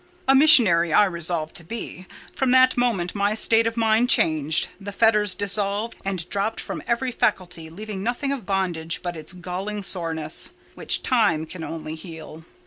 "A 0.27 0.33
missionary 0.33 0.91
I 0.91 1.05
resolved 1.05 1.55
to 1.57 1.63
be. 1.63 2.07
From 2.35 2.49
that 2.49 2.75
moment 2.75 3.13
my 3.13 3.35
state 3.35 3.67
of 3.67 3.77
mind 3.77 4.09
changed; 4.09 4.69
the 4.79 4.91
fetters 4.91 5.35
dissolved 5.35 5.95
and 6.03 6.27
dropped 6.27 6.59
from 6.59 6.81
every 6.87 7.11
faculty, 7.11 7.69
leaving 7.69 8.01
nothing 8.01 8.31
of 8.31 8.43
bondage 8.43 9.03
but 9.03 9.15
its 9.15 9.31
galling 9.33 9.83
soreness—which 9.83 11.03
time 11.03 11.45
only 11.61 11.95
can 11.95 11.97
heal. 11.97 12.43